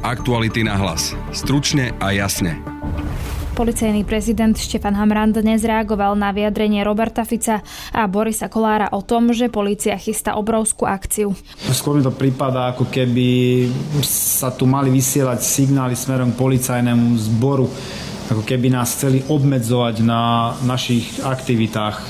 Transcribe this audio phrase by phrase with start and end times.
[0.00, 1.12] Aktuality na hlas.
[1.28, 2.56] Stručne a jasne.
[3.52, 7.60] Policajný prezident Štefan Hamran dnes reagoval na vyjadrenie Roberta Fica
[7.92, 11.36] a Borisa Kolára o tom, že polícia chystá obrovskú akciu.
[11.68, 13.68] Skôr mi to prípada, ako keby
[14.08, 17.68] sa tu mali vysielať signály smerom k policajnému zboru,
[18.32, 22.00] ako keby nás chceli obmedzovať na našich aktivitách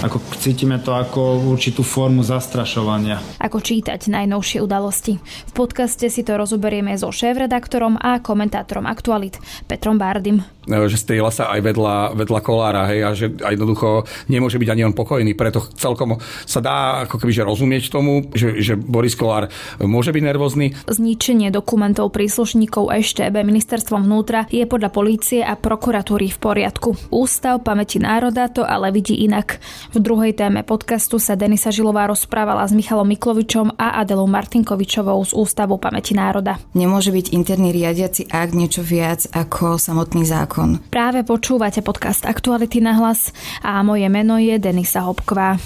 [0.00, 3.20] ako cítime to ako určitú formu zastrašovania.
[3.36, 5.20] Ako čítať najnovšie udalosti.
[5.20, 9.36] V podcaste si to rozoberieme so šéf-redaktorom a komentátorom Aktualit
[9.68, 10.40] Petrom Bárdim.
[10.68, 14.82] E, že strieľa sa aj vedľa, vedľa kolára hej, a že jednoducho nemôže byť ani
[14.84, 15.32] on pokojný.
[15.32, 19.48] Preto celkom sa dá ako keby že rozumieť tomu, že, že Boris Kolár
[19.80, 20.76] môže byť nervózny.
[20.84, 26.90] Zničenie dokumentov príslušníkov EŠTB ministerstvom vnútra je podľa polície a prokuratúry v poriadku.
[27.08, 29.58] Ústav pamäti národa to ale vidí inak.
[29.96, 35.32] V druhej téme podcastu sa Denisa Žilová rozprávala s Michalom Miklovičom a Adelou Martinkovičovou z
[35.32, 36.60] Ústavu pamäti národa.
[36.76, 40.59] Nemôže byť interný riadiaci akt niečo viac ako samotný zákon.
[40.92, 43.32] Práve počúvate podcast Aktuality na hlas
[43.64, 45.56] a moje meno je Denisa Hopková.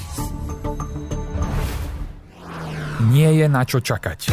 [3.10, 4.32] Nie je na čo čakať.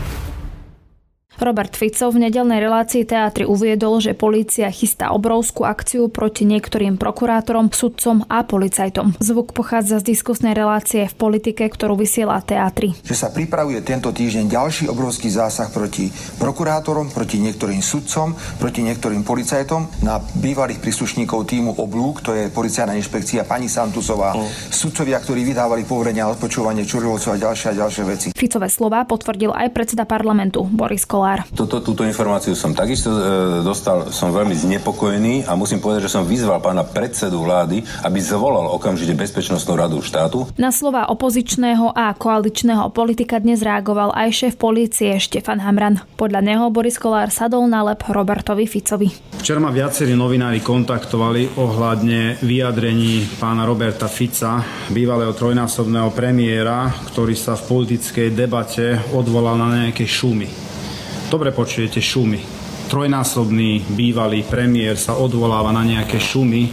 [1.41, 7.73] Robert Fico v nedelnej relácii teatri uviedol, že polícia chystá obrovskú akciu proti niektorým prokurátorom,
[7.73, 9.17] sudcom a policajtom.
[9.17, 12.93] Zvuk pochádza z diskusnej relácie v politike, ktorú vysiela teatri.
[13.01, 19.25] Že sa pripravuje tento týždeň ďalší obrovský zásah proti prokurátorom, proti niektorým sudcom, proti niektorým
[19.25, 24.45] policajtom na bývalých príslušníkov týmu Oblúk, to je policajná inšpekcia pani Santusová, oh.
[24.69, 28.27] sudcovia, ktorí vydávali poverenia a odpočúvanie Čurilovcov a ďalšie a ďalšie veci.
[28.35, 31.30] Ficové slova potvrdil aj predseda parlamentu Boris Kolár.
[31.31, 31.47] Kolár.
[31.55, 33.21] Toto, túto informáciu som takisto e,
[33.63, 38.67] dostal, som veľmi znepokojený a musím povedať, že som vyzval pána predsedu vlády, aby zvolal
[38.75, 40.51] okamžite Bezpečnostnú radu štátu.
[40.59, 46.03] Na slova opozičného a koaličného politika dnes reagoval aj šéf polície Štefan Hamran.
[46.19, 49.07] Podľa neho Boris Kolár sadol na lep Robertovi Ficovi.
[49.39, 54.59] Včera ma viacerí novinári kontaktovali ohľadne vyjadrení pána Roberta Fica,
[54.91, 60.70] bývalého trojnásobného premiéra, ktorý sa v politickej debate odvolal na nejaké šumy.
[61.31, 62.43] Dobre počujete šumy.
[62.91, 66.67] Trojnásobný bývalý premiér sa odvoláva na nejaké šumy,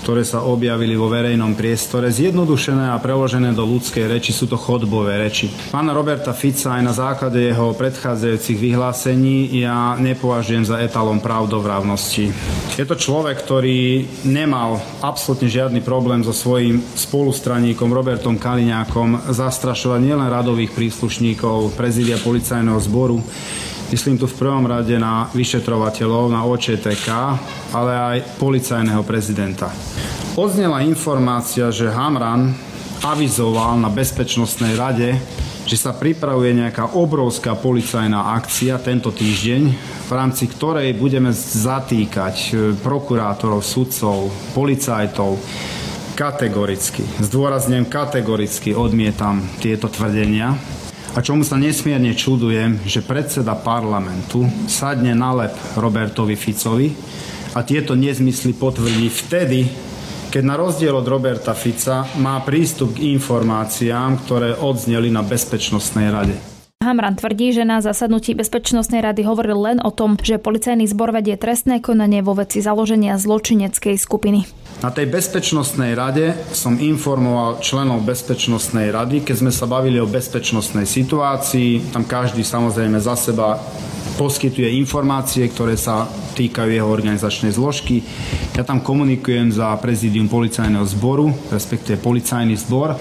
[0.00, 2.08] ktoré sa objavili vo verejnom priestore.
[2.08, 5.52] Zjednodušené a preložené do ľudskej reči sú to chodbové reči.
[5.68, 12.32] Pána Roberta Fica aj na základe jeho predchádzajúcich vyhlásení ja nepovažujem za etalom pravdovravnosti.
[12.80, 20.32] Je to človek, ktorý nemal absolútne žiadny problém so svojím spolustraníkom Robertom Kaliňákom zastrašovať nielen
[20.32, 23.20] radových príslušníkov prezidia policajného zboru,
[23.92, 27.08] Myslím tu v prvom rade na vyšetrovateľov, na OČTK,
[27.76, 29.68] ale aj policajného prezidenta.
[30.32, 32.56] Odznela informácia, že Hamran
[33.04, 35.12] avizoval na Bezpečnostnej rade,
[35.68, 39.62] že sa pripravuje nejaká obrovská policajná akcia tento týždeň,
[40.08, 45.36] v rámci ktorej budeme zatýkať e, prokurátorov, sudcov, policajtov,
[46.16, 50.56] kategoricky, zdôrazňujem kategoricky odmietam tieto tvrdenia
[51.12, 56.88] a čomu sa nesmierne čudujem, že predseda parlamentu sadne na lep Robertovi Ficovi
[57.52, 59.68] a tieto nezmysly potvrdí vtedy,
[60.32, 66.51] keď na rozdiel od Roberta Fica má prístup k informáciám, ktoré odzneli na Bezpečnostnej rade.
[66.82, 71.38] Hamran tvrdí, že na zasadnutí Bezpečnostnej rady hovoril len o tom, že policajný zbor vedie
[71.38, 74.50] trestné konanie vo veci založenia zločineckej skupiny.
[74.82, 80.90] Na tej bezpečnostnej rade som informoval členov bezpečnostnej rady, keď sme sa bavili o bezpečnostnej
[80.90, 81.94] situácii.
[81.94, 83.62] Tam každý samozrejme za seba
[84.16, 88.04] poskytuje informácie, ktoré sa týkajú jeho organizačnej zložky.
[88.56, 92.96] Ja tam komunikujem za prezidium policajného zboru, respektíve policajný zbor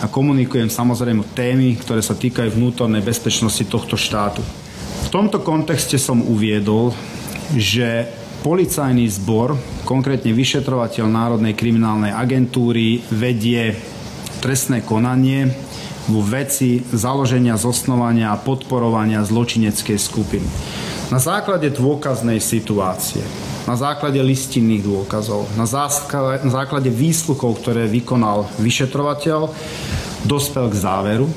[0.00, 4.40] a komunikujem samozrejme témy, ktoré sa týkajú vnútornej bezpečnosti tohto štátu.
[5.04, 6.90] V tomto kontexte som uviedol,
[7.54, 8.08] že
[8.44, 9.56] Policajný zbor,
[9.88, 13.72] konkrétne vyšetrovateľ Národnej kriminálnej agentúry, vedie
[14.44, 15.48] trestné konanie
[16.08, 20.48] vo veci založenia, zosnovania a podporovania zločineckej skupiny.
[21.08, 23.24] Na základe dôkaznej situácie,
[23.64, 29.48] na základe listinných dôkazov, na základe, výsluchov, ktoré vykonal vyšetrovateľ,
[30.24, 31.28] dospel k záveru,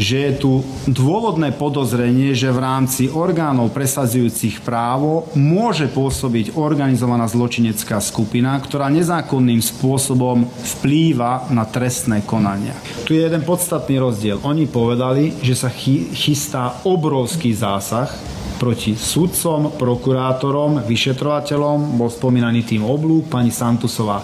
[0.00, 0.52] že je tu
[0.88, 9.60] dôvodné podozrenie, že v rámci orgánov presadzujúcich právo môže pôsobiť organizovaná zločinecká skupina, ktorá nezákonným
[9.60, 10.48] spôsobom
[10.80, 12.72] vplýva na trestné konania.
[13.04, 14.40] Tu je jeden podstatný rozdiel.
[14.40, 18.08] Oni povedali, že sa chystá obrovský zásah
[18.56, 24.20] proti sudcom, prokurátorom, vyšetrovateľom, bol spomínaný tým oblúk, pani Santusová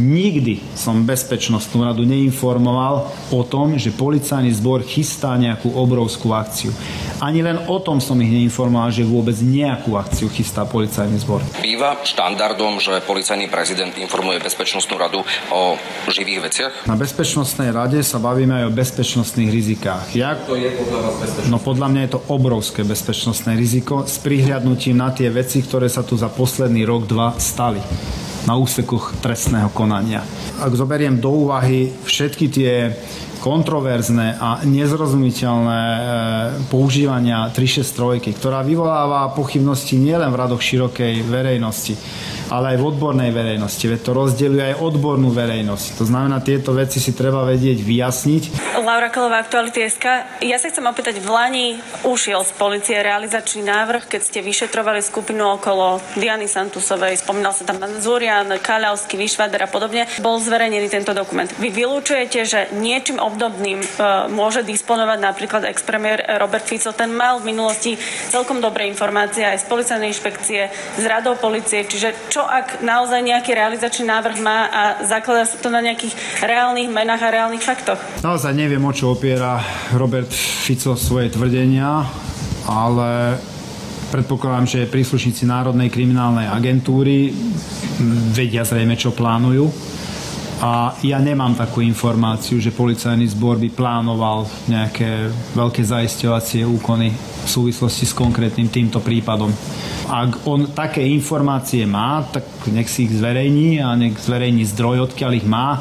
[0.00, 6.72] Nikdy som Bezpečnostnú radu neinformoval o tom, že policajný zbor chystá nejakú obrovskú akciu.
[7.20, 11.44] Ani len o tom som ich neinformoval, že vôbec nejakú akciu chystá policajný zbor.
[11.60, 15.20] Býva štandardom, že policajný prezident informuje Bezpečnostnú radu
[15.52, 15.76] o
[16.08, 16.72] živých veciach?
[16.88, 20.16] Na Bezpečnostnej rade sa bavíme aj o bezpečnostných rizikách.
[20.16, 20.48] Jak?
[20.48, 21.52] To je podľa vás bezpečnostné?
[21.52, 26.00] No podľa mňa je to obrovské bezpečnostné riziko s prihliadnutím na tie veci, ktoré sa
[26.00, 27.84] tu za posledný rok, dva stali
[28.50, 30.26] na úsekoch trestného konania.
[30.58, 32.90] Ak zoberiem do úvahy všetky tie
[33.38, 36.00] kontroverzné a nezrozumiteľné e,
[36.66, 41.94] používania 363, ktorá vyvoláva pochybnosti nielen v radoch širokej verejnosti,
[42.50, 43.86] ale aj v odbornej verejnosti.
[43.86, 45.86] Veď to rozdeľuje aj odbornú verejnosť.
[46.02, 48.42] To znamená, tieto veci si treba vedieť vyjasniť.
[48.82, 50.04] Laura Kalová, Aktuality SK.
[50.42, 51.66] Ja sa chcem opýtať, v Lani
[52.02, 57.78] ušiel z policie realizačný návrh, keď ste vyšetrovali skupinu okolo Diany Santusovej, spomínal sa tam
[58.02, 61.46] Zúrian, Kaľavský, Vyšvader a podobne, bol zverejnený tento dokument.
[61.62, 63.86] Vy vylúčujete, že niečím obdobným e,
[64.32, 66.90] môže disponovať napríklad ex-premiér Robert Fico.
[66.90, 67.94] Ten mal v minulosti
[68.32, 70.60] celkom dobré informácie aj z policajnej inšpekcie,
[70.98, 75.60] z radou policie, čiže čo čo ak naozaj nejaký realizačný návrh má a zakladá sa
[75.60, 78.00] to na nejakých reálnych menách a reálnych faktoch?
[78.24, 79.60] Naozaj neviem, o čo opiera
[79.92, 82.00] Robert Fico svoje tvrdenia,
[82.64, 83.36] ale
[84.08, 87.28] predpokladám, že príslušníci Národnej kriminálnej agentúry
[88.32, 89.68] vedia zrejme, čo plánujú.
[90.60, 97.48] A ja nemám takú informáciu, že policajný zbor by plánoval nejaké veľké zaisťovacie úkony v
[97.48, 99.48] súvislosti s konkrétnym týmto prípadom.
[100.12, 105.32] Ak on také informácie má, tak nech si ich zverejní a nech zverejní zdroj, odkiaľ
[105.40, 105.80] ich má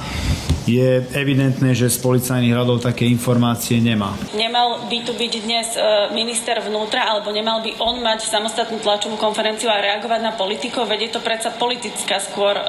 [0.69, 4.13] je evidentné, že z policajných radov také informácie nemá.
[4.37, 5.81] Nemal by tu byť dnes e,
[6.13, 10.85] minister vnútra, alebo nemal by on mať samostatnú tlačovú konferenciu a reagovať na politikov?
[10.85, 12.63] Veď je to predsa politická skôr e,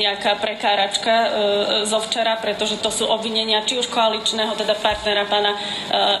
[0.00, 1.28] nejaká prekáračka e,
[1.84, 5.58] zo včera, pretože to sú obvinenia či už koaličného, teda partnera pána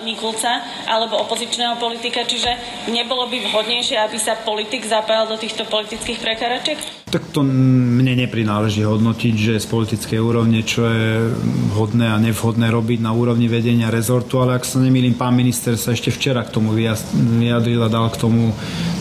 [0.02, 2.50] Mikulca, alebo opozičného politika, čiže
[2.90, 7.05] nebolo by vhodnejšie, aby sa politik zapájal do týchto politických prekáračiek?
[7.06, 11.30] Tak to mne neprináleží hodnotiť, že z politickej úrovne, čo je
[11.78, 15.94] hodné a nevhodné robiť na úrovni vedenia rezortu, ale ak sa nemýlim, pán minister sa
[15.94, 18.50] ešte včera k tomu vyjadril a dal k tomu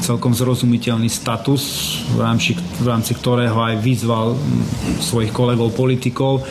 [0.06, 4.38] celkom zrozumiteľný status, v rámci, v rámci ktorého aj vyzval
[5.01, 6.46] svojich kolegov politikov,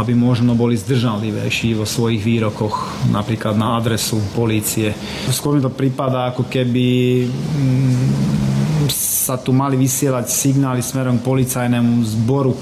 [0.00, 4.96] aby možno boli zdržanlivejší vo svojich výrokoch, napríklad na adresu polície.
[5.28, 6.86] Skôr mi to prípada, ako keby
[9.24, 12.52] sa tu mali vysielať signály smerom k policajnému zboru,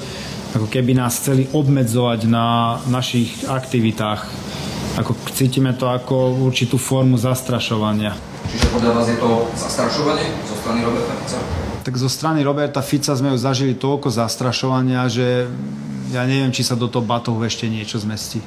[0.55, 4.23] ako keby nás chceli obmedzovať na našich aktivitách.
[5.03, 8.15] Ako cítime to ako určitú formu zastrašovania.
[8.47, 11.39] Čiže podľa vás je to zastrašovanie zo strany Roberta Fica?
[11.83, 15.51] Tak zo strany Roberta Fica sme už zažili toľko zastrašovania, že
[16.15, 18.39] ja neviem, či sa do toho batohu ešte niečo zmestí.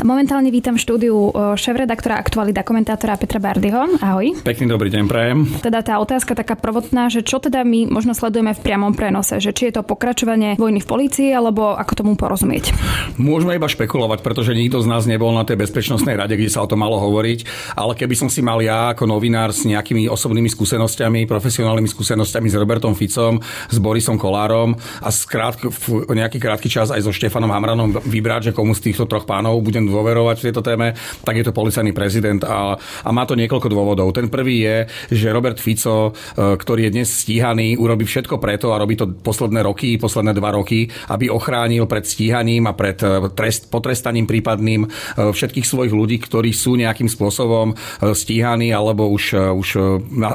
[0.00, 1.28] Momentálne vítam v štúdiu
[1.60, 4.00] šéf-redaktora aktualita komentátora Petra Bardyho.
[4.00, 4.32] Ahoj.
[4.40, 5.44] Pekný dobrý deň, prajem.
[5.60, 9.52] Teda tá otázka taká prvotná, že čo teda my možno sledujeme v priamom prenose, že
[9.52, 12.72] či je to pokračovanie vojny v polícii, alebo ako tomu porozumieť?
[13.20, 16.70] Môžeme iba špekulovať, pretože nikto z nás nebol na tej bezpečnostnej rade, kde sa o
[16.70, 17.44] tom malo hovoriť,
[17.76, 22.56] ale keby som si mal ja ako novinár s nejakými osobnými skúsenosťami, profesionálnymi skúsenosťami s
[22.56, 28.00] Robertom Ficom, s Borisom Kolárom a skrát, v nejaký krátky čas aj so Štefanom Hamranom
[28.00, 30.94] vybrať, že komu z týchto troch pánov budem dôverovať v tejto téme,
[31.26, 34.14] tak je to policajný prezident a, a má to niekoľko dôvodov.
[34.14, 34.76] Ten prvý je,
[35.10, 39.66] že Robert Fico, e, ktorý je dnes stíhaný, urobí všetko preto a robí to posledné
[39.66, 44.88] roky, posledné dva roky, aby ochránil pred stíhaním a pred e, trest, potrestaním prípadným e,
[45.34, 47.74] všetkých svojich ľudí, ktorí sú nejakým spôsobom
[48.14, 49.68] stíhaní alebo už, už,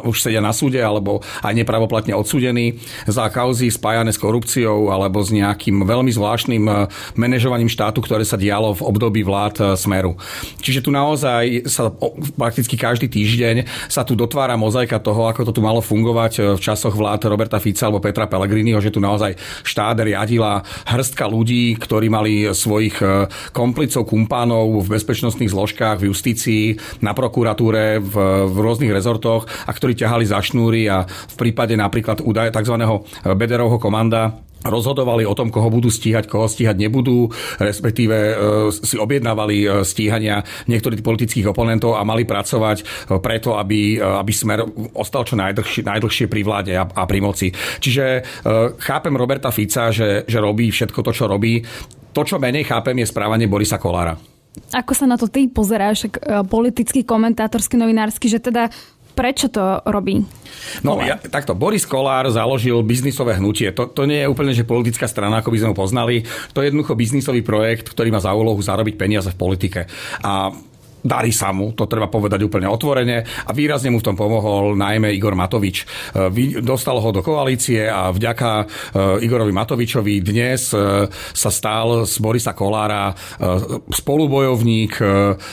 [0.04, 5.32] už sedia na súde alebo aj nepravoplatne odsudení za kauzy spájane s korupciou alebo s
[5.32, 6.64] nejakým veľmi zvláštnym
[7.16, 10.18] manažovaním štátu, ktoré sa dialo v období vlády vlád e, Smeru.
[10.58, 11.94] Čiže tu naozaj sa
[12.34, 16.60] prakticky každý týždeň sa tu dotvára mozaika toho, ako to tu malo fungovať e, v
[16.60, 22.10] časoch vlád Roberta Fica alebo Petra Pellegriniho, že tu naozaj štát riadila hrstka ľudí, ktorí
[22.10, 26.64] mali svojich e, komplicov, kumpánov v bezpečnostných zložkách, v justícii,
[27.06, 28.14] na prokuratúre, v,
[28.50, 32.76] v rôznych rezortoch a ktorí ťahali za šnúry a v prípade napríklad údaje tzv.
[33.36, 37.30] Bederovho komanda rozhodovali o tom, koho budú stíhať, koho stíhať nebudú,
[37.62, 38.34] respektíve e,
[38.74, 42.84] si objednávali e, stíhania niektorých politických oponentov a mali pracovať e,
[43.22, 44.66] preto, aby, aby Smer
[44.98, 47.48] ostal čo najdlhšie, najdlhšie pri vláde a, a pri moci.
[47.54, 48.26] Čiže
[48.82, 51.62] chápem Roberta Fica, že, že robí všetko to, čo robí.
[52.12, 54.16] To, čo menej chápem, je správanie Borisa Kolára.
[54.72, 56.08] Ako sa na to ty pozeráš,
[56.48, 58.72] politický, komentátorský, novinársky, že teda
[59.16, 60.20] Prečo to robí?
[60.84, 63.72] No ja, takto, Boris Kolár založil biznisové hnutie.
[63.72, 66.28] To, to nie je úplne, že politická strana, ako by sme ho poznali.
[66.52, 69.88] To je jednoducho biznisový projekt, ktorý má za úlohu zarobiť peniaze v politike.
[70.20, 70.52] A
[71.06, 75.14] darí sa mu, to treba povedať úplne otvorene a výrazne mu v tom pomohol najmä
[75.14, 75.86] Igor Matovič.
[76.18, 78.66] E, dostal ho do koalície a vďaka e,
[79.22, 83.14] Igorovi Matovičovi dnes e, sa stal z Borisa Kolára
[83.92, 84.98] spolubojovník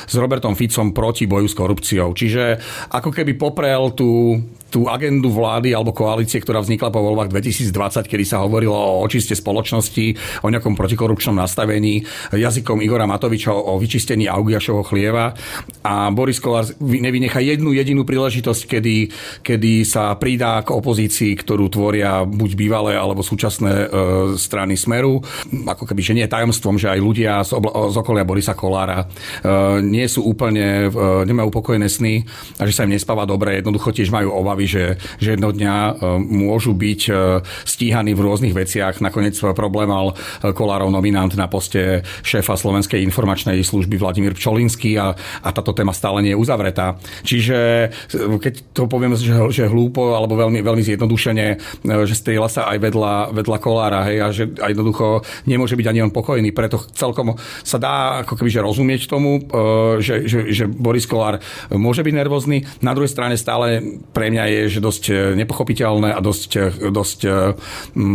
[0.08, 2.16] s Robertom Ficom proti boju s korupciou.
[2.16, 2.56] Čiže
[2.88, 4.40] ako keby poprel tú
[4.72, 9.36] tú agendu vlády alebo koalície, ktorá vznikla po voľbách 2020, kedy sa hovorilo o očiste
[9.36, 12.00] spoločnosti, o nejakom protikorupčnom nastavení,
[12.32, 15.36] jazykom Igora Matoviča o vyčistení Augiašovho chlieva
[15.82, 18.96] a Boris Kolár nevynecha jednu jedinú príležitosť, kedy,
[19.42, 23.86] kedy sa pridá k opozícii, ktorú tvoria buď bývalé alebo súčasné e,
[24.38, 25.22] strany Smeru.
[25.66, 29.04] Ako keby, že nie je tajomstvom, že aj ľudia z, obla, z okolia Borisa Kolára
[29.04, 29.06] e,
[29.82, 32.22] nie sú úplne, e, nemajú pokojné sny
[32.58, 34.84] a že sa im nespáva dobre, jednoducho tiež majú obavy že,
[35.18, 37.12] že jedno dňa e, môžu byť e,
[37.66, 39.02] stíhaní v rôznych veciach.
[39.02, 45.48] Nakoniec problém mal Kolárov nominant na poste šéfa Slovenskej informačnej služby Vladimír Pčolinský a, a
[45.54, 47.00] táto téma stále nie je uzavretá.
[47.24, 51.46] Čiže keď to poviem, že, že hlúpo alebo veľmi, veľmi zjednodušene,
[52.04, 56.00] že strieľa sa aj vedľa, vedľa Kolára hej, a že a jednoducho nemôže byť ani
[56.04, 56.50] on pokojný.
[56.52, 59.40] Preto celkom sa dá ako keby, že rozumieť tomu,
[60.02, 61.38] že, že, že Boris Kolár
[61.70, 62.64] môže byť nervózny.
[62.82, 67.18] Na druhej strane stále pre mňa je, že dosť e, nepochopiteľné a dosť, e, dosť
[67.24, 67.30] e,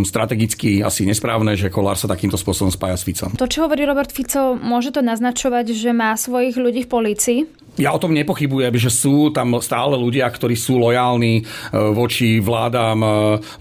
[0.04, 3.32] strategicky asi nesprávne, že Kolár sa takýmto spôsobom spája s Ficom.
[3.38, 7.48] To, čo hovorí Robert Fico, môže to naznačovať, že má svojich ľudí v polícii?
[7.78, 13.00] Ja o tom nepochybujem, že sú tam stále ľudia, ktorí sú lojálni voči vládám,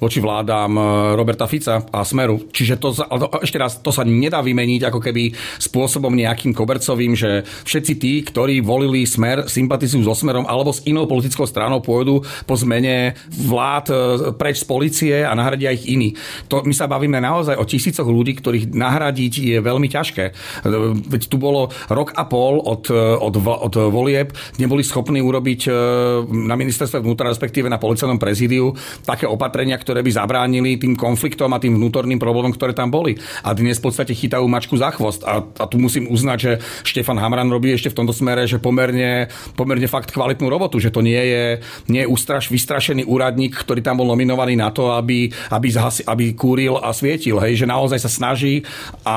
[0.00, 0.72] voči vládám
[1.14, 2.48] Roberta Fica a Smeru.
[2.48, 2.96] Čiže to,
[3.44, 8.64] ešte raz, to sa nedá vymeniť ako keby spôsobom nejakým kobercovým, že všetci tí, ktorí
[8.64, 13.94] volili Smer, sympatizujú so Smerom alebo s inou politickou stranou pôjdu po zmene vlád e,
[14.36, 16.14] preč z policie a nahradia ich iní.
[16.48, 20.24] To, my sa bavíme naozaj o tisícoch ľudí, ktorých nahradiť je veľmi ťažké.
[20.30, 20.32] E,
[21.06, 23.74] veď tu bolo rok a pol od, e, od, od
[24.06, 24.30] volieb,
[24.62, 25.66] neboli schopní urobiť
[26.30, 28.70] na ministerstve vnútra, respektíve na policajnom prezídiu,
[29.02, 33.18] také opatrenia, ktoré by zabránili tým konfliktom a tým vnútorným problémom, ktoré tam boli.
[33.42, 35.26] A dnes v podstate chytajú mačku za chvost.
[35.26, 36.52] A, a tu musím uznať, že
[36.86, 39.26] Štefan Hamran robí ešte v tomto smere, že pomerne,
[39.58, 41.44] pomerne fakt kvalitnú robotu, že to nie je,
[41.90, 46.38] nie je ústraž, vystrašený úradník, ktorý tam bol nominovaný na to, aby, aby, zhasi, aby
[46.38, 48.62] kúril a svietil, hej, že naozaj sa snaží
[49.02, 49.16] a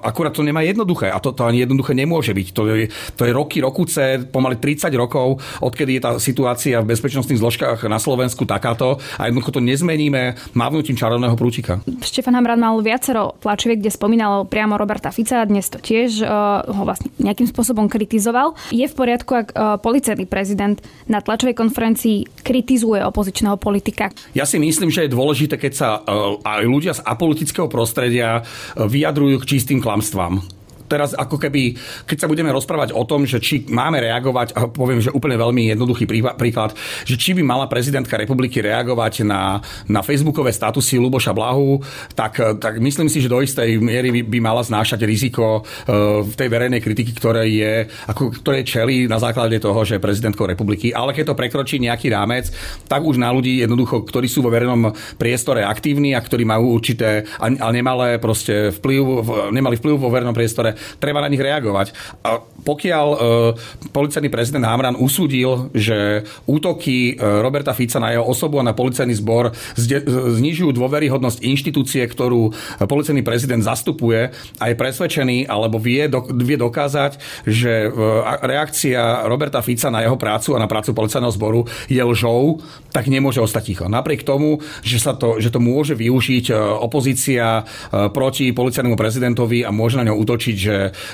[0.00, 2.48] akurát to nemá jednoduché a to, to ani jednoduché nemôže byť.
[2.54, 7.40] To je, to je roky, rokuce, pomaly 30 rokov, odkedy je tá situácia v bezpečnostných
[7.42, 11.82] zložkách na Slovensku takáto a jednoducho to nezmeníme mávnutím čarovného prúčika.
[12.00, 16.82] Štefan Hamran mal viacero tlačiviek, kde spomínal priamo Roberta Fica, dnes to tiež uh, ho
[16.86, 18.56] vlastne nejakým spôsobom kritizoval.
[18.70, 20.78] Je v poriadku, ak uh, policajný prezident
[21.10, 24.14] na tlačovej konferencii kritizuje opozičného politika.
[24.32, 26.00] Ja si myslím, že je dôležité, keď sa e,
[26.46, 28.46] aj ľudia z apolitického prostredia
[28.78, 30.59] vyjadrujú k čistým klamstvám
[30.90, 31.78] teraz ako keby,
[32.10, 35.70] keď sa budeme rozprávať o tom, že či máme reagovať, a poviem, že úplne veľmi
[35.70, 36.74] jednoduchý príklad,
[37.06, 41.78] že či by mala prezidentka republiky reagovať na, na facebookové statusy Luboša Blahu,
[42.18, 46.34] tak, tak myslím si, že do istej miery by, by mala znášať riziko uh, v
[46.34, 50.90] tej verejnej kritiky, ktoré je, ako, ktoré čeli na základe toho, že je prezidentkou republiky.
[50.90, 52.50] Ale keď to prekročí nejaký rámec,
[52.90, 57.28] tak už na ľudí jednoducho, ktorí sú vo verejnom priestore aktívni a ktorí majú určité,
[57.38, 59.02] ale nemalé proste vplyv,
[59.52, 61.92] nemali vplyv vo verejnom priestore, treba na nich reagovať.
[62.24, 63.16] A pokiaľ e,
[63.90, 69.16] policajný prezident Hamran usúdil, že útoky e, Roberta Fica na jeho osobu a na policajný
[69.16, 70.04] zbor zde,
[70.40, 72.52] znižujú dôveryhodnosť inštitúcie, ktorú
[72.84, 77.88] policajný prezident zastupuje a je presvedčený alebo vie, do, vie dokázať, že e,
[78.44, 82.60] reakcia Roberta Fica na jeho prácu a na prácu policajného zboru je lžou,
[82.92, 83.84] tak nemôže ostať ticho.
[83.88, 89.64] Napriek tomu, že, sa to, že to môže využiť e, opozícia e, proti policajnému prezidentovi
[89.64, 90.69] a môže na ňo útočiť, že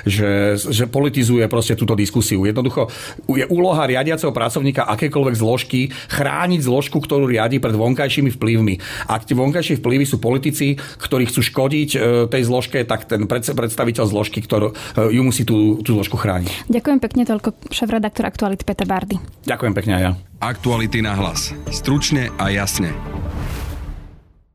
[0.07, 2.45] že, že politizuje proste túto diskusiu.
[2.45, 2.89] Jednoducho
[3.27, 8.75] je úloha riadiaceho pracovníka akékoľvek zložky chrániť zložku, ktorú riadi pred vonkajšími vplyvmi.
[9.09, 11.97] Ak tie vonkajšie vplyvy sú politici, ktorí chcú škodiť e,
[12.27, 14.73] tej zložke, tak ten predstaviteľ zložky, ktorú e,
[15.13, 16.69] ju musí tú, tú zložku chrániť.
[16.71, 19.17] Ďakujem pekne, toľko šéf-redaktor Aktuality Peter Bardy.
[19.45, 20.11] Ďakujem pekne aj ja.
[20.37, 21.53] Aktuality na hlas.
[21.73, 22.93] Stručne a jasne.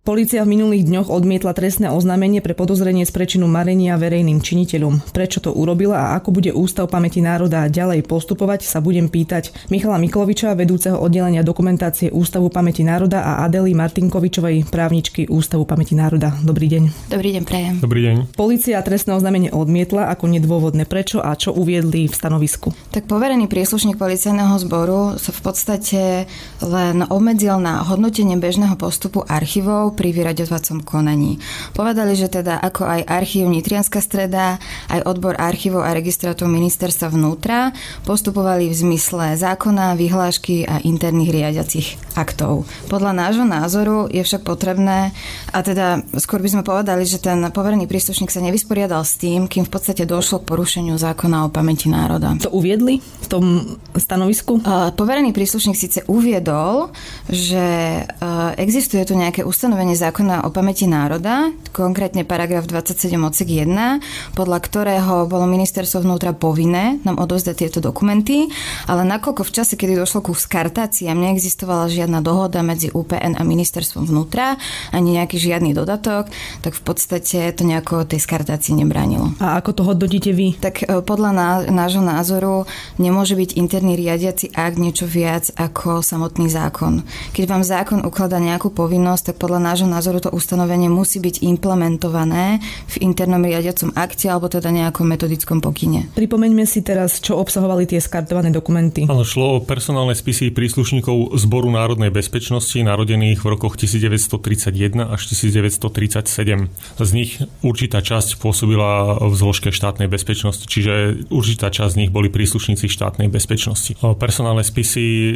[0.02, 5.14] Polícia v minulých dňoch odmietla trestné oznámenie pre podozrenie z prečinu marenia verejným činiteľom.
[5.14, 10.02] Prečo to urobila a ako bude Ústav pamäti národa ďalej postupovať, sa budem pýtať Michala
[10.02, 16.34] Mikloviča, vedúceho oddelenia dokumentácie Ústavu pamäti národa a Adely Martinkovičovej, právničky Ústavu pamäti národa.
[16.42, 17.06] Dobrý deň.
[17.06, 17.74] Dobrý deň, prajem.
[17.78, 18.34] Dobrý deň.
[18.34, 20.82] Polícia trestné oznámenie odmietla ako nedôvodné.
[20.82, 22.74] Prečo a čo uviedli v stanovisku?
[22.90, 26.26] Tak poverený príslušník policajného zboru sa v podstate
[26.58, 31.36] len obmedzil na hodnotenie bežného postupu archívov pri vyraďovacom konaní.
[31.76, 34.56] Povedali, že teda ako aj archív Nitrianská streda,
[34.88, 37.76] aj odbor archívov a registratov ministerstva vnútra
[38.08, 42.64] postupovali v zmysle zákona, vyhlášky a interných riadiacich aktov.
[42.88, 45.12] Podľa nášho názoru je však potrebné,
[45.52, 49.66] a teda skôr by sme povedali, že ten poverený príslušník sa nevysporiadal s tým, kým
[49.66, 52.38] v podstate došlo k porušeniu zákona o pamäti národa.
[52.40, 53.44] To uviedli v tom
[53.92, 54.62] stanovisku?
[54.94, 56.94] Poverený príslušník síce uviedol,
[57.26, 58.06] že
[58.54, 63.98] existuje tu nejaké ustanovenie ustanovenie zákona o pamäti národa, konkrétne paragraf 27 odsek 1,
[64.38, 68.46] podľa ktorého bolo ministerstvo vnútra povinné nám odovzdať tieto dokumenty,
[68.86, 74.06] ale nakoľko v čase, kedy došlo ku skartáciám, neexistovala žiadna dohoda medzi UPN a ministerstvom
[74.06, 74.54] vnútra,
[74.94, 76.30] ani nejaký žiadny dodatok,
[76.62, 79.34] tak v podstate to nejako tej skartácii nebránilo.
[79.42, 80.54] A ako to hodnotíte vy?
[80.62, 82.70] Tak e, podľa nášho názoru
[83.02, 87.02] nemôže byť interný riadiaci akt niečo viac ako samotný zákon.
[87.34, 92.60] Keď vám zákon ukladá nejakú povinnosť, tak podľa nášho názoru to ustanovenie musí byť implementované
[92.92, 96.12] v internom riadiacom akte alebo teda nejakom metodickom pokyne.
[96.12, 99.08] Pripomeňme si teraz, čo obsahovali tie skartované dokumenty.
[99.08, 106.68] Áno, šlo o personálne spisy príslušníkov Zboru národnej bezpečnosti narodených v rokoch 1931 až 1937.
[107.00, 112.28] Z nich určitá časť pôsobila v zložke štátnej bezpečnosti, čiže určitá časť z nich boli
[112.28, 113.96] príslušníci štátnej bezpečnosti.
[114.20, 115.34] Personálne spisy e,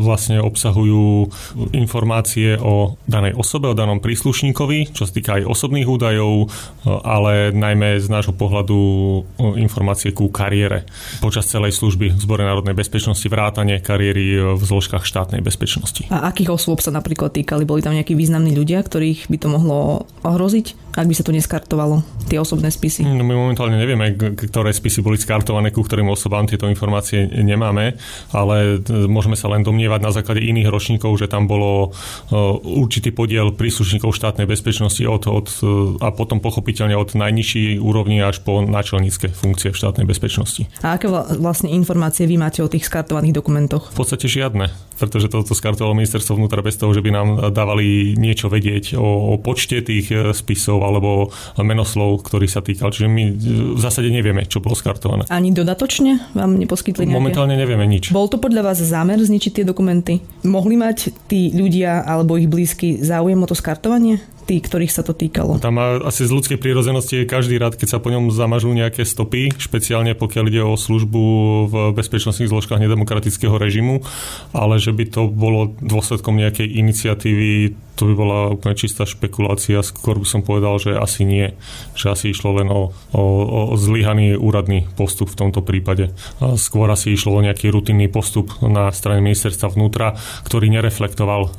[0.00, 1.28] vlastne obsahujú
[1.76, 6.48] informácie o danej osobe, o danom príslušníkovi, čo sa týka aj osobných údajov,
[6.86, 8.78] ale najmä z nášho pohľadu
[9.58, 10.86] informácie ku kariére
[11.18, 16.06] počas celej služby v Zbore národnej bezpečnosti, vrátanie kariéry v zložkách štátnej bezpečnosti.
[16.14, 17.66] A akých osôb sa napríklad týkali?
[17.66, 22.06] Boli tam nejakí významní ľudia, ktorých by to mohlo ohroziť, ak by sa to neskartovalo,
[22.30, 23.02] tie osobné spisy?
[23.02, 27.98] No my momentálne nevieme, ktoré spisy boli skartované, ku ktorým osobám tieto informácie nemáme,
[28.30, 28.78] ale
[29.10, 31.90] môžeme sa len domnievať na základe iných ročníkov, že tam bolo
[32.62, 35.46] určitý podiel príslušníkov štátnej bezpečnosti od, od,
[35.98, 40.70] a potom pochopiteľne od najnižšej úrovni až po načelnícke funkcie v štátnej bezpečnosti.
[40.86, 43.90] A aké vlastne informácie vy máte o tých skartovaných dokumentoch?
[43.90, 48.46] V podstate žiadne, pretože toto skartovalo ministerstvo vnútra bez toho, že by nám dávali niečo
[48.46, 52.92] vedieť o, o počte tých e, spisov alebo menoslov, ktorý sa týkal.
[52.92, 53.22] Čiže my
[53.74, 55.24] v zásade nevieme, čo bolo skartované.
[55.32, 57.16] Ani dodatočne vám neposkytli nejaké?
[57.16, 58.12] Momentálne nevieme nič.
[58.12, 60.20] Bol to podľa vás zámer zničiť tie dokumenty?
[60.44, 64.20] Mohli mať tí ľudia alebo ich blízky záujem o to skartovanie?
[64.44, 65.56] Tí, ktorých sa to týkalo.
[65.58, 69.02] Tam má asi z ľudskej prírodzenosti je každý rád, keď sa po ňom zamažú nejaké
[69.02, 71.22] stopy, špeciálne pokiaľ ide o službu
[71.68, 74.04] v bezpečnostných zložkách nedemokratického režimu,
[74.52, 79.78] ale že by to bolo dôsledkom nejakej iniciatívy, to by bola úplne čistá špekulácia.
[79.86, 81.54] Skôr by som povedal, že asi nie.
[81.94, 83.22] Že asi išlo len o, o,
[83.70, 86.10] o zlyhaný úradný postup v tomto prípade.
[86.58, 91.54] Skôr asi išlo o nejaký rutinný postup na strane ministerstva vnútra, ktorý nereflektoval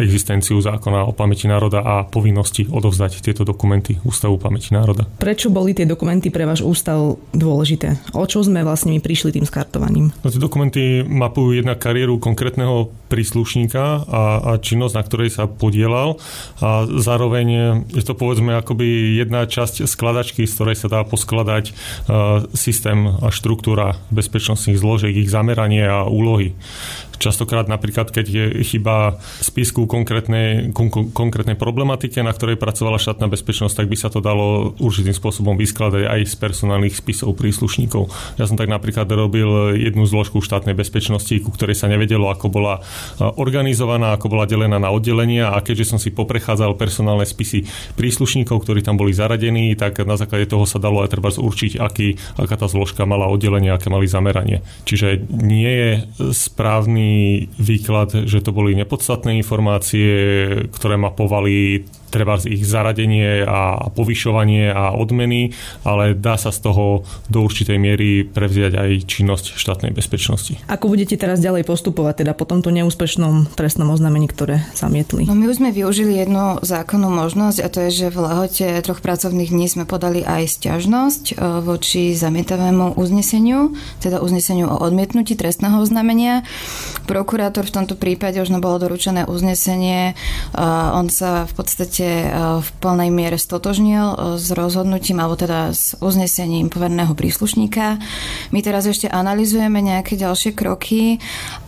[0.00, 5.04] existenciu zákona o pamäti národa a povinnosti odovzdať tieto dokumenty Ústavu pamäti národa.
[5.20, 8.00] Prečo boli tie dokumenty pre váš ústav dôležité?
[8.16, 10.08] O čo sme vlastne my prišli tým skartovaním?
[10.24, 16.16] No, tie dokumenty mapujú jednak kariéru konkrétneho príslušníka a, a činnosť, na ktorej sa podielal
[16.64, 17.46] a zároveň
[17.92, 23.28] je to povedzme akoby jedna časť skladačky, z ktorej sa dá poskladať uh, systém a
[23.28, 26.56] štruktúra bezpečnostných zložiek, ich zameranie a úlohy.
[27.18, 33.74] Častokrát napríklad, keď je chyba spisku konkrétnej, kon, konkrétnej problematike, na ktorej pracovala štátna bezpečnosť,
[33.84, 38.10] tak by sa to dalo určitým spôsobom vyskladať aj z personálnych spisov príslušníkov.
[38.40, 42.82] Ja som tak napríklad robil jednu zložku štátnej bezpečnosti, ku ktorej sa nevedelo, ako bola
[43.20, 48.82] organizovaná, ako bola delená na oddelenia a keďže som si poprechádzal personálne spisy príslušníkov, ktorí
[48.82, 52.66] tam boli zaradení, tak na základe toho sa dalo aj treba určiť, aký, aká tá
[52.66, 54.60] zložka mala oddelenie, aké mali zameranie.
[54.84, 55.90] Čiže nie je
[56.32, 57.03] správny
[57.58, 60.08] výklad, že to boli nepodstatné informácie,
[60.70, 65.50] ktoré mapovali treba ich zaradenie a povyšovanie a odmeny,
[65.82, 70.62] ale dá sa z toho do určitej miery prevziať aj činnosť štátnej bezpečnosti.
[70.70, 75.26] Ako budete teraz ďalej postupovať teda po tomto neúspešnom trestnom oznámení, ktoré zamietli?
[75.26, 79.02] No my už sme využili jednu zákonnú možnosť a to je, že v lehote troch
[79.02, 85.80] pracovných dní sme podali aj stiažnosť e, voči zamietavému uzneseniu, teda uzneseniu o odmietnutí trestného
[85.80, 86.46] oznámenia.
[87.08, 90.12] Prokurátor v tomto prípade už bolo doručené uznesenie.
[90.12, 90.14] E,
[90.94, 92.28] on sa v podstate e,
[92.60, 97.98] v plnej miere stotožnil s rozhodnutím alebo teda s uznesením poverného príslušníka.
[98.52, 101.18] My teraz ešte analizujeme nejaké ďalšie kroky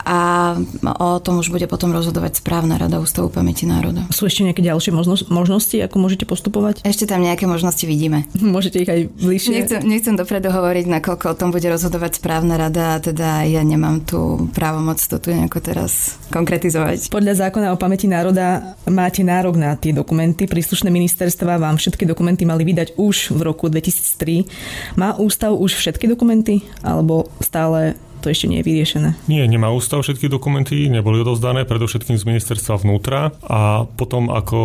[0.07, 0.55] a
[1.03, 4.07] o tom už bude potom rozhodovať správna rada Ústavu pamäti národa.
[4.15, 4.95] Sú ešte nejaké ďalšie
[5.31, 6.87] možnosti, ako môžete postupovať?
[6.87, 8.27] Ešte tam nejaké možnosti vidíme.
[8.57, 9.53] Môžete ich aj bližšie.
[9.53, 14.03] Nechcem, nechcem dopredu hovoriť, nakoľko o tom bude rozhodovať správna rada a teda ja nemám
[14.03, 17.11] tú právomoc to tu nejako teraz konkretizovať.
[17.11, 20.26] Podľa zákona o pamäti národa máte nárok na tie dokumenty.
[20.35, 24.99] Príslušné ministerstva vám všetky dokumenty mali vydať už v roku 2003.
[24.99, 26.67] Má ústav už všetky dokumenty?
[26.83, 27.95] Alebo stále
[28.27, 29.11] to ešte nie je vyriešené.
[29.31, 34.59] Nie, nemá ústav všetky dokumenty, neboli odovzdané predovšetkým z ministerstva vnútra a potom ako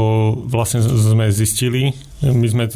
[0.49, 2.69] vlastne sme zistili, my sme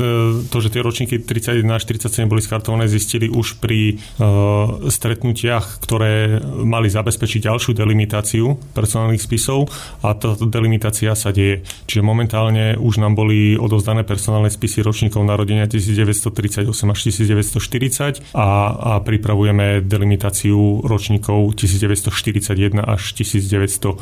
[0.49, 6.41] to, že tie ročníky 31 a 47 boli skartované, zistili už pri uh, stretnutiach, ktoré
[6.65, 9.69] mali zabezpečiť ďalšiu delimitáciu personálnych spisov
[10.01, 11.61] a táto delimitácia sa deje.
[11.85, 18.91] Čiže momentálne už nám boli odovzdané personálne spisy ročníkov narodenia 1938 až 1940 a, a
[19.05, 23.95] pripravujeme delimitáciu ročníkov 1941 až 1971.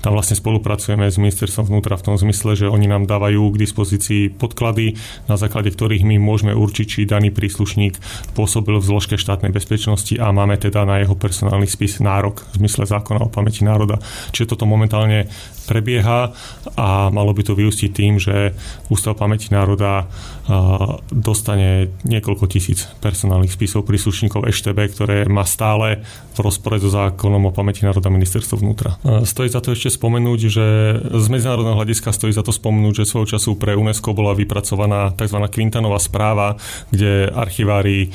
[0.00, 4.32] Tam vlastne spolupracujeme s ministerstvom vnútra v tom zmysle, že oni nám dávajú k dispozícii
[4.32, 4.96] podklady,
[5.28, 7.98] na základe ktorých my môžeme určiť, či daný príslušník
[8.32, 12.86] pôsobil v zložke štátnej bezpečnosti a máme teda na jeho personálny spis nárok v zmysle
[12.86, 13.98] zákona o pamäti národa.
[14.30, 15.26] Čiže toto momentálne
[15.64, 16.30] prebieha
[16.76, 18.52] a malo by to vyústiť tým, že
[18.92, 20.06] Ústav pamäti národa
[21.08, 27.54] dostane niekoľko tisíc personálnych spisov príslušníkov EŠTB, ktoré má stále v rozpore so zákonom o
[27.54, 28.98] pamäti národa ministerstvo vnútra.
[29.22, 30.66] Stojí za to ešte spomenúť, že
[30.98, 35.38] z medzinárodného hľadiska stojí za to spomenúť, že svojho času pre UNESCO bola vypracovaná tzv.
[35.46, 36.58] Quintanová správa,
[36.90, 38.08] kde archivári e,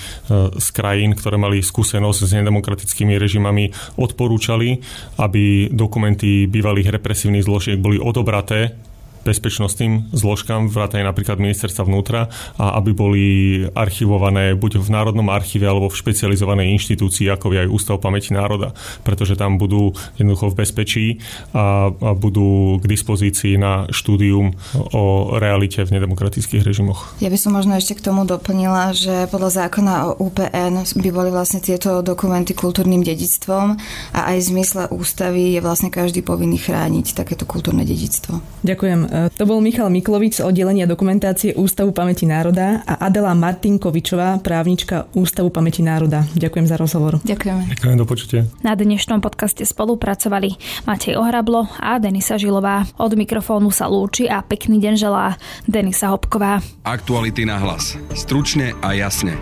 [0.52, 4.84] z krajín, ktoré mali skúsenosť s nedemokratickými režimami, odporúčali,
[5.16, 8.89] aby dokumenty bývalých represívnych zložiek boli odobraté
[9.24, 13.26] bezpečnostným zložkám, vrátane napríklad ministerstva vnútra, a aby boli
[13.74, 18.74] archivované buď v Národnom archíve alebo v špecializovanej inštitúcii, ako je aj Ústav pamäti národa,
[19.04, 21.06] pretože tam budú jednoducho v bezpečí
[21.54, 24.56] a, a budú k dispozícii na štúdium
[24.94, 27.14] o realite v nedemokratických režimoch.
[27.24, 31.30] Ja by som možno ešte k tomu doplnila, že podľa zákona o UPN by boli
[31.30, 33.78] vlastne tieto dokumenty kultúrnym dedictvom
[34.14, 38.42] a aj v zmysle ústavy je vlastne každý povinný chrániť takéto kultúrne dedictvo.
[38.64, 45.10] Ďakujem to bol Michal Miklovič z oddelenia dokumentácie Ústavu pamäti národa a Adela Martinkovičová, právnička
[45.18, 46.24] Ústavu pamäti národa.
[46.38, 47.18] Ďakujem za rozhovor.
[47.26, 47.74] Ďakujeme.
[47.74, 48.42] Ďakujem, do počutia.
[48.62, 52.86] Na dnešnom podcaste spolupracovali Matej Ohrablo a Denisa Žilová.
[53.02, 56.62] Od mikrofónu sa lúči a pekný deň želá Denisa Hopková.
[56.86, 57.98] Aktuality na hlas.
[58.14, 59.34] Stručne a jasne.